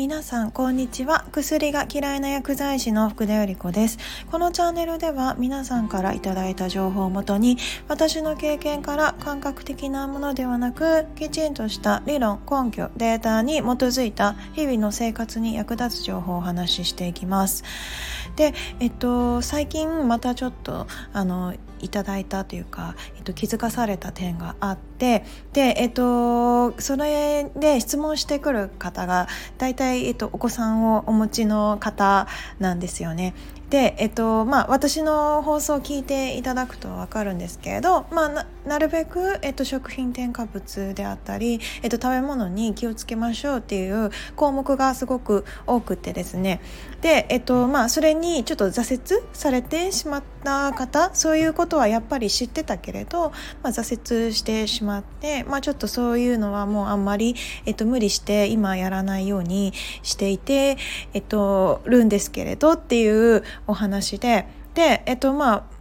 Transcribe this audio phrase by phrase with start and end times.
[0.00, 1.26] 皆さんこんにちは。
[1.30, 3.98] 薬が嫌いな薬剤師の福田由里子です。
[4.30, 17.62] このチャンネルでは皆さんからいただいた情報をもとに私の経験から感覚的なものではなくきちんとした理論根拠データに基づいた日々の生活に役立つ情報をお話ししていきます。
[18.36, 29.28] でえっと最近またちょっとあのいただいたというか、えっと、気づかされた点があってで、えっと、それで質問してくる方が
[29.58, 32.26] 大体、えっと、お子さんをお持ちの方
[32.58, 33.34] なんですよね。
[33.70, 46.60] で、えっとまあ、私の放送を聞いていただくと分かるんですけれど、まあ、なるべく、えっと、食品添加物であったり、えっと、食べ物に気をつけましょうっていう項目がすごく多くてですね。
[47.00, 53.30] で、えっとまあ、それにちょっと挫折されてしまった方そういうことはやっぱり知ってたけれど、
[53.62, 60.76] まあ、挫折してしまって、まあ、ちょっとそういうのはもうあんまり、えっと、無理して今やらないようにしていて、
[61.14, 65.80] えっと、るんですけれどっていうお話ででえっとまあ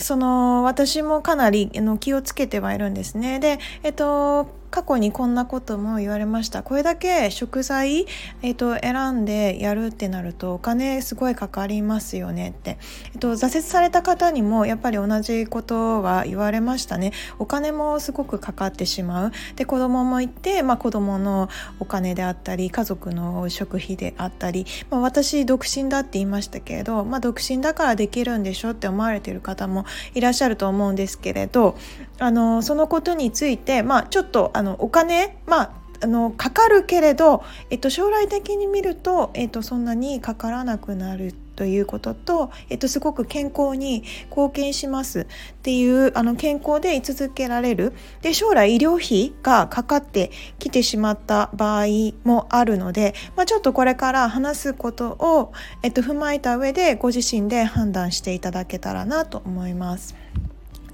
[0.00, 3.38] その私もかなりの気をつけてはいるんですね。
[3.38, 6.62] で、えっと、過去にこんなことも言われました。
[6.62, 8.06] これだけ食材、
[8.42, 12.50] えーと、選んでやるってなるとお金すごいかかりますよね。
[12.50, 12.78] って、
[13.14, 17.12] えーと、挫折された方にもやっぱり同じことは言われましたね。
[17.38, 19.32] お金もすごくかかってしまう。
[19.56, 21.48] で子供もいて、まあ、子供の
[21.78, 31.76] お金であったり家族の食費であったり、まあ、私独身だって言いましたけれど、まあ、独身だからできるんでしょって思われてる方もいらっしゃると思うんですけれど
[32.18, 35.70] あのそのことについて、まあ、ちょっとあのお金まあ
[36.02, 45.26] あのかかるけれど、えっと、将来的に見ると、えっと、そんなにかからなくなるということと、えっと、すごく健康に貢献しますっ
[45.62, 51.86] ていうあの健康で居続けられるで将来医療費がかかってきてしまった場合
[52.24, 60.14] もあるので、まあ、ちょっとこれから話すことを、えっと、踏まえた上でご自身で判断していただけたらなと思います。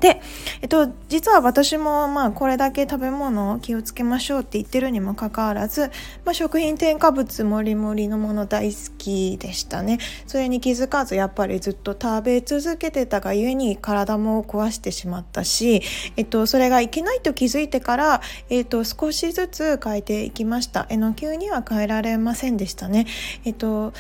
[0.01, 0.21] で、
[0.63, 5.91] えっと、実は私もまあこれだけ食べ物を気をつけましょうって言ってるにもかかわらず、
[6.25, 9.99] まあ、食品添加物もりもりのもの大好きでしたね。
[10.27, 15.83] それに気づかずやっぱりずっと食べ続けてたがゆえに体も壊してしまったし、
[16.17, 18.21] えっと、それがいけないと気づいてから、
[18.51, 20.87] えっと、少しずつ変えていきました。
[20.91, 23.07] えの急には変えられませんでしたね。
[23.45, 23.93] えっと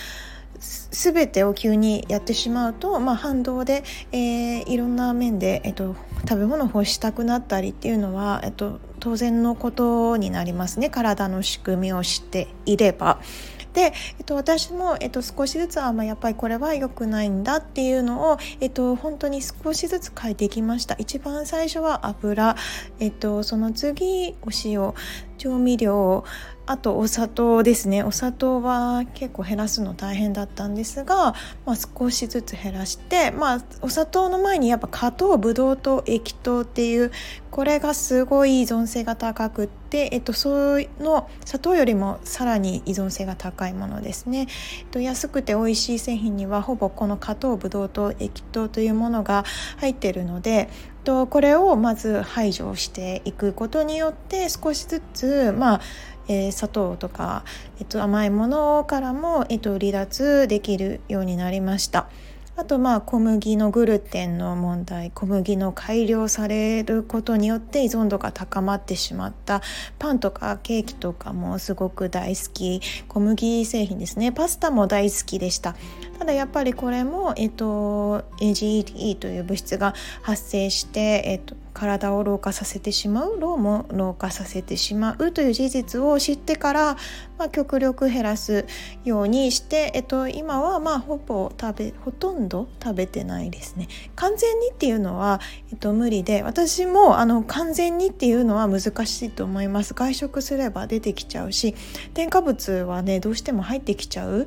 [0.58, 5.96] 全てを急にやってしまうと、まあ、反動で、えー、いろんな面で、えっと、
[6.28, 10.90] 食べ物を欲したくなったりっていうのは、えっと、当然のことになりますね。
[10.90, 13.20] 体の仕組みを知っていれば。
[13.76, 20.96] で、えっと、私も、えっと、少しずつは、まあ、やっぱりこれは良くないんだっていうのを、えっと、本当に少しずつ変えていきました。
[20.98, 22.56] 一番最初は油、
[23.00, 24.94] えっと、その次お塩。
[25.36, 26.24] 調味料
[26.68, 28.02] あとお砂糖ですね。
[28.02, 37.12] お砂糖は結構減らすの大変だったんですが、まあ、少しずつ減らして、まあ、お砂糖の前にやっぱ果糖ブドウ糖液糖っていう
[37.52, 44.48] これがすごい依存性が高くって、えっと、その砂糖よりもさらに依存性が高いものですね、
[44.80, 49.44] えっと、安くて美味しい製品にはほぼこの果糖ブドウ糖液糖というものが
[49.78, 50.68] 入ってるので
[51.06, 55.80] とこれをまず排除していくことによって少しずつまあ
[56.28, 57.44] えー、砂糖とか、
[57.78, 62.08] えっと、甘いものからも、えっと、離脱できるようになりました。
[62.58, 69.60] あとまあ小麦のグルテンの問題小麦の改良されることによって依存度が高まってしまった。
[69.98, 72.80] パンとかケーキとかもすごく大好き。
[73.08, 74.32] 小麦製品ですね。
[74.32, 75.76] パスタも大好きでした。
[76.18, 86.96] ただやっぱりこれも、えっと、AGE という物質が発生して、えっと、体を老化させてしまう老も老化させてしまうという事実を知ってから、
[87.36, 88.64] まあ、極力減らす
[89.04, 93.88] ようにして、えっと、今はまあほぼ食べほとんど食べてないですね。
[94.14, 99.92] 完全にっていうのは、えっと、無理で私もあの完全にっていうのは難しいと思います。
[99.92, 101.74] 外食すれば出てきちゃうし
[102.14, 104.46] 添加物はねどうしても入ってきちゃう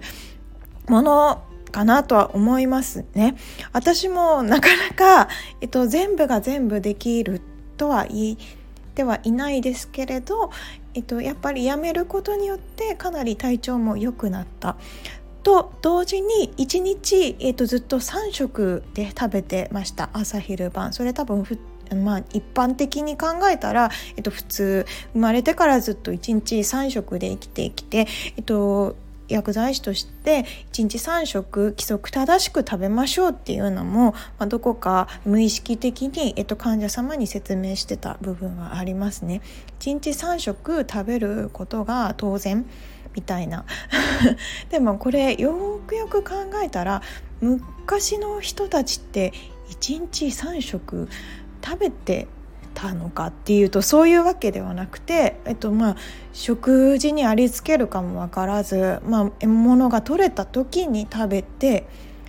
[0.87, 3.35] ものかなとは思いますね。
[3.73, 5.29] 私もなかなか、
[5.61, 7.41] えっと、全部が全部できる
[7.77, 8.37] とは言っ
[8.95, 10.51] てはいないですけれど、
[10.93, 14.75] えっと、やっぱりやめることによってかなり体調も良くなった。
[15.41, 21.45] と同時に1日、えっと、ずっと3食で食べてました朝昼晩それ多分
[21.95, 28.07] まあ、一般的に考えたら、えっと、普通生まれてからずっと1日3食で生きてきて、
[28.37, 28.95] えっと、
[29.29, 39.41] 薬剤師として1日3食規則正しく食べましょうっていうのも、まあ、どこか無意識的に、えっと、患者様に説明してた部分はありますね。
[39.79, 42.65] 1日3食食べることが当然
[43.15, 43.65] みたいな
[44.69, 47.01] でもこれよくよく考えたら
[47.41, 49.33] 昔の人たちって
[49.69, 51.09] 1日3食
[51.63, 52.27] 食べて
[52.79, 55.95] たのかっていうとそういうわけではなくて、えっとまあ、
[56.31, 61.85] 食事にありつけるかも分からず、まあ、獲物が取れた時に食べて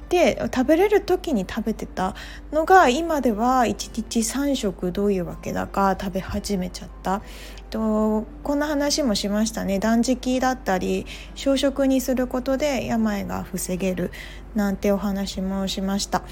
[0.09, 2.17] で食べれる時に食べてた
[2.51, 7.23] のが今では1日3食どういうわけだか食べ始めちゃった。
[7.71, 11.07] とこんな話もしましたね断食だったり
[11.37, 14.11] 小食にすることで病が防げる
[14.57, 16.25] なんてお話もしました。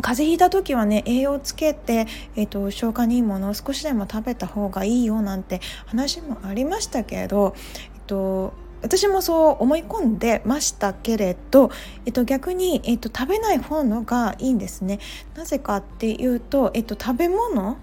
[0.00, 2.06] 風邪ひいた時はね栄養つけて、
[2.36, 7.54] えーと、消化にいいものを少しでも食べた方がいいよなんて話もありましたけれど、
[7.94, 8.52] えーと、
[8.82, 11.70] 私もそう思い込んでましたけれど、
[12.06, 15.00] えっと、逆に、えっと、食べない方のがいいんですね。
[15.34, 17.76] なぜかっていうと、えっと、食べ物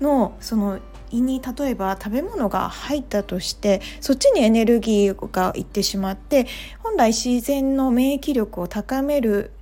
[0.00, 0.78] のその
[1.10, 6.46] 胃に例えば食べ物が入ったとしてそっちにエネルギーがいってしまって
[6.82, 9.52] 本来自然の免疫力を高める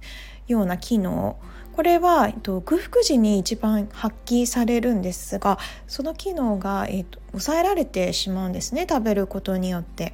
[0.48, 1.38] ような機能
[1.72, 10.12] これは、えっと、空腹時に一番発揮されるんですがその機能が、えっと、抑えられてしまうんですね食べることによって。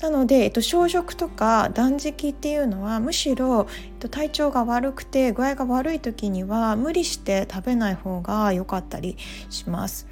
[0.00, 9.16] なので、えっと、小食とか断食っていうのはむしろ、えっと、体調が悪くて具合が悪い時には無理して食べない方が良かったり
[9.48, 10.09] します。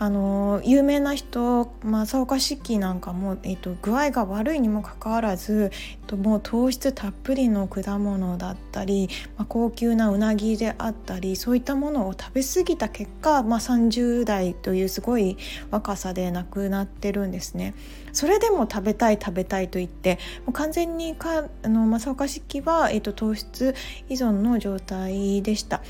[0.00, 15.36] あの有名な人正岡子規なんかも、えっと、具合が悪いにもかかわらず、えっと、もう糖質たっぷりの果物だったり、まあ、高級なうなぎであったりそういったものを食べ過ぎた結果、まあ、30代というすごい
[15.70, 17.74] 若さで亡くなってるんですね。
[18.14, 23.74] それでも食べたい食べたいと言ってもう完全にかあの正岡子規は、えっと、糖質
[24.08, 25.82] 依存の状態でした。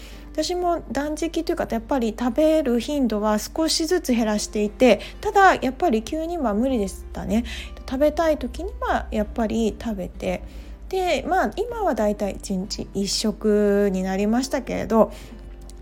[0.43, 7.45] 私も断食というかやっぱり食べる頻度は少しずつ減らしていてただやっぱり急には無理でしたね。
[7.87, 10.43] 食べたい時にはやっぱり食べて
[10.89, 15.13] でまあ今はだいたい1日1食になりましたけれど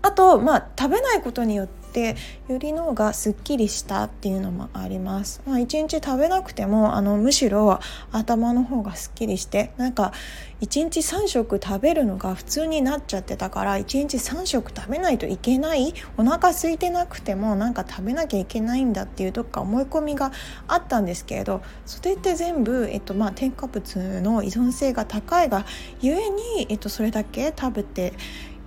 [0.01, 2.15] あとまあ食べないことによってって
[2.47, 5.41] より脳がすっきりしたっていうのもあります。
[5.45, 7.79] まあ、1日食べなくてもあのむしろ
[8.11, 10.13] 頭の方がすっきりしてなんか
[10.61, 20.31] 1日3食食べるのが普通になっちゃってたから1日3食食べないといけないお腹空いてなくてもなんか食べなきゃいけないんだっていうどっか思い込みが
[20.67, 25.65] あったんですけれどそれって全部、えっとまあ、添加物の依存性が高いが
[26.01, 28.13] ゆえに、えっと、それだけ食べて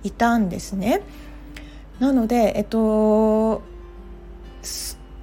[0.03, 1.01] いたんですね。
[1.99, 3.61] なのでえっと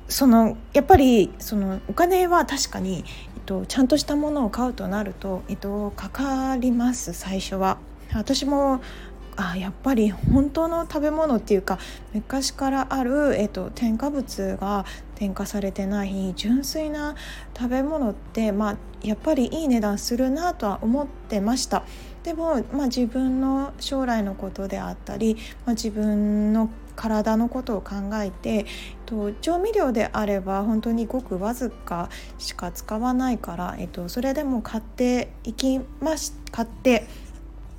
[0.08, 3.04] そのやっぱりそのお金は確かに、
[3.36, 7.78] えっと、ちゃんとしたものを買うとなると、えっと、かかります最初は。
[8.12, 8.80] 私も
[9.36, 11.78] あやっぱり本当の食べ物っていうか
[12.12, 14.84] 昔からある、えっと、添加物が
[15.14, 17.14] 添加されてない純粋な
[17.56, 21.84] 食べ物って、まあ、やっぱりいい値段するなとは思ってました。
[22.22, 28.66] でも、まあ、自分の将来のことであったり、まあ、自分の体のことを考えて
[29.06, 37.06] と調味料であれば本当にごくわずかしか使わないから、えっと、それでも買っていきます買って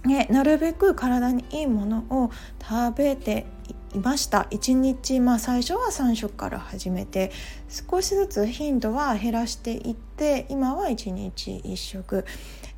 [0.05, 3.45] ね、なるべく体にいいものを食べて
[3.93, 4.47] いました。
[4.49, 7.31] 1日、まあ、最初は3食から始めて
[7.69, 12.25] 少しずつ頻度は減らしていって今は1日1食。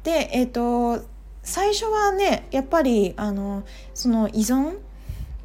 [0.04, 1.06] で、えーと、
[1.44, 4.78] 最初はねやっぱりあのその依存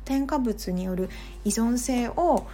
[0.05, 1.11] 添加物による
[1.45, 2.47] 依存性を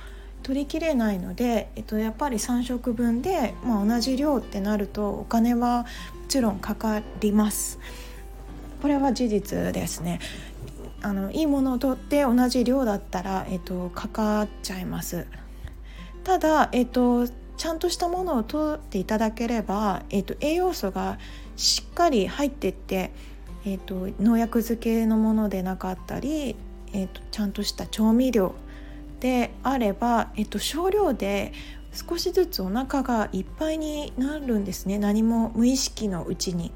[0.43, 5.87] 取りきれないので、えっと、やっぱり3食分で、まあ、同じ量ってなるとお金はも
[6.29, 7.79] ちろんかかります。
[8.83, 10.21] これは事実ですね
[11.01, 15.27] あのいいものを取って同じ量だったら、えっと、かかっちゃいます
[16.23, 21.19] ただ、えっと、ちゃんとしたものを取っていただければ、えっと、栄養素が
[21.57, 23.13] しっかり入ってって、
[23.67, 26.57] えっと、農薬漬けのものでなかったり、
[26.93, 28.55] えっと、ちゃんとした調味料
[29.21, 31.53] であれば、えっと、少量で
[31.93, 36.73] 少しずつお腹がいっぱいになるんですね何も無意識のうちに。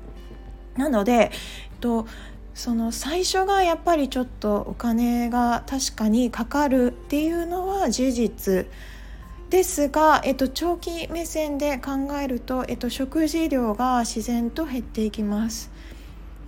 [0.76, 1.32] なので
[1.80, 2.06] と
[2.54, 8.66] その最初がやっぱりちょっとお金が確かにかかるっていうのは事実
[9.50, 15.70] ですが、えっと、長期目線で考えると、えっと、食事量が自然と減っていきます。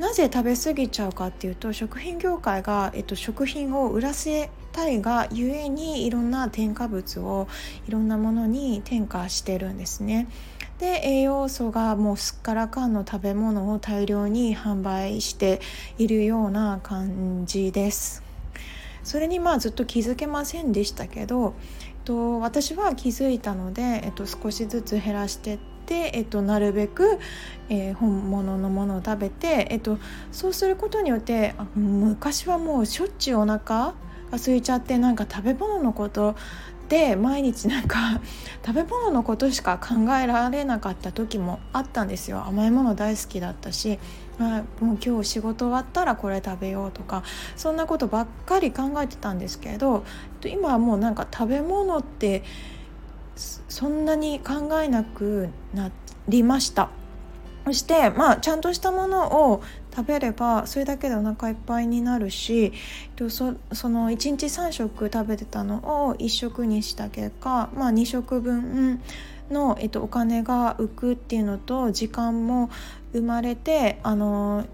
[0.00, 7.48] なぜ食べ過ぎちゃうかっていうと食品業界が、えっと、食品を売らせたいがゆえにいろんな添加物を
[7.86, 10.26] いろんなものに添加してるんですね。
[10.78, 15.60] で栄養素がもうすっからかんの食べ物を大量に販売して
[15.98, 18.22] いるような感じです。
[19.02, 21.52] それにまあずっと気づけませんでしたけど、
[21.84, 25.58] えっと、私は気づいたので、えっと、少しずつ減らしてっ
[25.90, 27.18] てで、えっと、なるべく、
[27.68, 29.98] えー、本物のものを食べて、えっと、
[30.30, 33.94] そうすることによって昔はもうしょっちゅうお腹が
[34.32, 36.36] 空いちゃってなんか食べ物のこと
[36.88, 38.20] で毎日なんか
[38.64, 42.44] 食べ物のことしか考えられなかった時もあったんですよ。
[42.46, 43.98] 甘いもの大好きだったし、
[44.38, 47.24] まあ、もう今日仕事終わったらこれ食べようとか
[47.56, 50.04] そんなことばっかり考えてたんですけど
[50.44, 52.42] 今はもうなんか食べ物って
[53.68, 55.90] そんなに考えなくな
[56.28, 56.90] りました。
[57.64, 59.62] そしてまあちゃんとしたものを
[59.94, 62.72] 食べればそれだけでお腹いっぱいになるし
[63.28, 69.02] そその1日3食食べてたのを1食にした結果、まあ、2食分
[69.50, 72.70] の、えっと、お金が浮くっていうのと時間も
[73.12, 74.64] 生まれてあの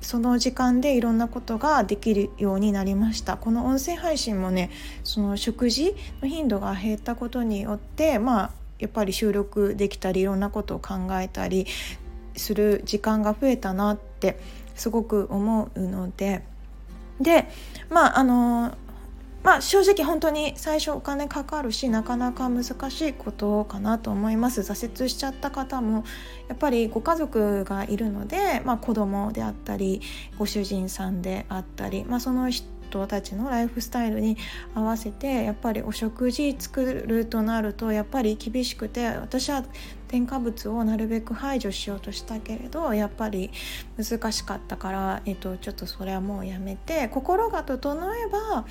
[0.00, 3.36] その時間でいろんなことができるようになりました。
[3.36, 4.70] この音声配信もね
[5.04, 11.66] その食事の頻度が減ったことによってまあやっぱり収録できたりいろんなことを考えたり
[12.36, 14.40] する時間が増えたなって
[14.74, 16.42] すごく思うので。
[17.20, 17.48] で
[17.90, 18.72] まああの
[19.42, 24.60] まあ正直本当に最初お金かかるしなかなか難しいことかなと思います。
[24.60, 26.04] 挫折しちゃった方も
[26.48, 30.02] やっぱりご家族がいるので、まあ、子供であったり
[30.38, 32.50] ご主人さんであったり、まあ、その
[32.90, 34.36] 人たちのライフスタイルに
[34.74, 39.64] 合わせてやっぱりお食事作るとなるとやっぱり厳しくて私は
[40.08, 43.50] 添加物をなるべく排除しようとしたけれどやっぱり
[43.96, 48.66] 難しかったから、えっと、ちょっとそれはもうやめて心が整えば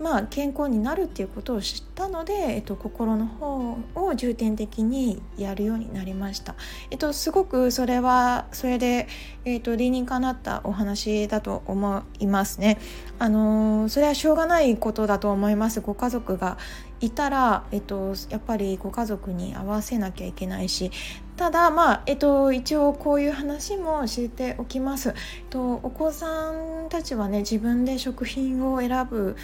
[0.00, 6.54] まあ、健康になるっていうことを知ったので、えっと、心の方を重点的にやるようになりました。
[6.90, 9.08] えっと、すごくそれはそれで、
[9.44, 12.78] えっと、理にかなったお話だと思いますね。
[13.18, 15.80] あのそれはしょうがないことだと思います。
[15.80, 16.58] ご家族が
[17.00, 20.90] いたら、えっと、やっぱりご家族に合わせなきゃいけないし
[21.36, 25.10] ただまあ、えっと、一応こういう話も知っておきます。
[25.10, 25.14] えっ
[25.50, 29.36] と、お子さんたちはね自分で食品を選ぶ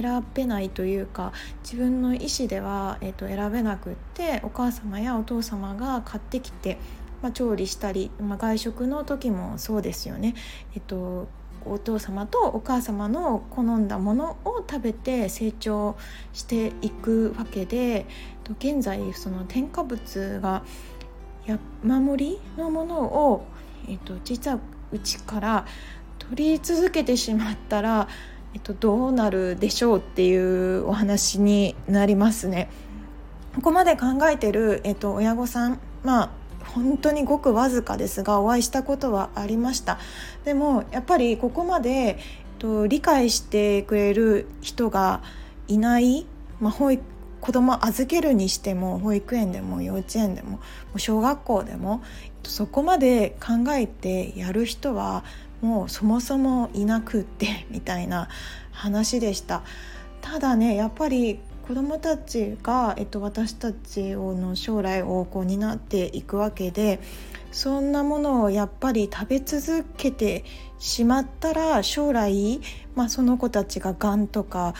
[0.00, 6.78] 選べないというか自分の意思では、えーと、選べなくってお母様やお父様が買ってきて、
[7.22, 10.34] まあ、調理したり、まあ、外食の時もそうですよね。
[10.74, 11.28] えっ、ー、と
[11.68, 15.96] お父様とお母様の好んだものを食べて成長
[16.32, 18.06] していくわけで
[18.60, 20.62] 現在その添加物が
[21.82, 23.46] 守りのものを、
[23.88, 24.60] えーと実は
[24.92, 25.66] うちから
[26.18, 28.08] 取り続けてしまったら
[28.56, 32.70] えっと、どうなるでしょうっていうお話になりますね。
[33.54, 36.30] ここまで考えてる、えっと、親御さんまあ
[36.64, 39.98] 本当にごくわずかですがお会いしたことはありました
[40.46, 42.16] でもやっぱりここまで、えっ
[42.58, 45.22] と、理解してくれる人が
[45.68, 46.26] いない、
[46.58, 47.02] まあ、保育
[47.40, 50.58] 子供預けるにしても保育園でも幼稚園でも
[50.96, 52.02] 小学校でも
[52.42, 55.24] そこまで考えてやる人は
[55.60, 58.28] もうそもそもいなくって みたいな
[58.72, 59.62] 話でした。
[60.20, 67.00] ただねやっぱり子どもたちが、えっと、私たちの将来をこう担っていくわけで
[67.50, 70.44] そんなものをやっぱり食べ続けて
[70.78, 72.60] しまったら将来、
[72.94, 74.74] まあ、その子たちががんとか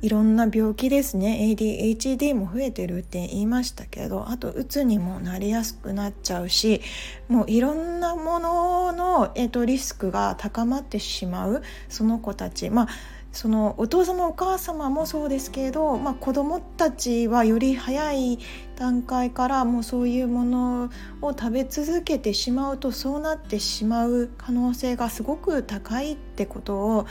[0.00, 1.54] いろんな病気ですね。
[1.56, 6.80] ADHD も増えてるって言いましたけどあとうつにもなりやすくなっちゃうし
[7.28, 12.70] もういろんなものの、えーと、リスクが高まってしまうその子たち。
[12.70, 12.88] まあ
[13.30, 18.38] そのお父様お母様もそうですけど、まあ、子どもたちはより早い
[18.74, 20.90] 段階からもうそういうもの
[21.20, 27.06] を食べ続けてしまうとそうなってしまう可能性がすごく高いってことを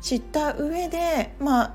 [0.00, 1.74] 知った上でまあ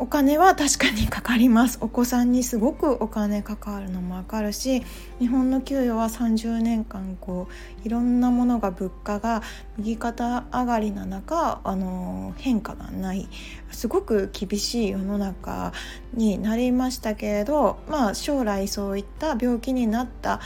[0.00, 4.84] お金は確かにかかりますお子さんにすごくお金かかるのもわかるし
[5.18, 7.48] 日本の給与は30年間こ
[7.82, 9.42] ういろんなものが物価が
[9.76, 13.28] 右肩上がりな中あの変化がない
[13.72, 15.72] すごく厳しい世の中
[16.14, 20.40] になりましたけれどまあ将来そういった病気になった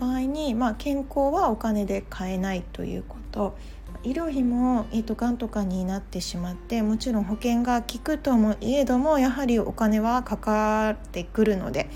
[0.00, 3.56] 場合に、まあ、健康はお金で買えないということ。
[4.02, 11.88] 医療費も、えーと、がんとかになってしまってもちろん保険が効くともいえどもやはりお金はかかってくるので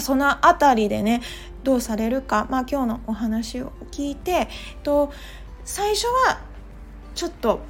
[0.00, 1.22] その辺りでね
[1.64, 4.48] どうされるか、まあ、今日のお話を聞いて
[4.82, 5.12] と
[5.64, 6.40] 最初は
[7.14, 7.60] ちょっと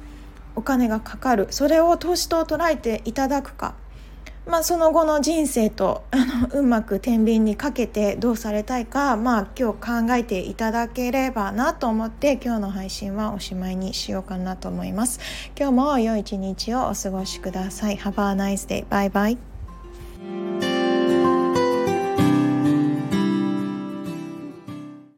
[0.55, 1.47] お金がかかる。
[1.51, 3.75] それを投資と捉えていただくか。
[4.47, 15.19] まあ、その後の人生と あのうまく天秤にかけてどうされたいか、まあ、今日考えていただければなと思って今日の配信はおしまいにしようかなと思います。
[15.57, 17.97] 今日も良い一日をお過ごしください。
[17.97, 18.85] Have a nice day.
[18.87, 20.68] Bye bye.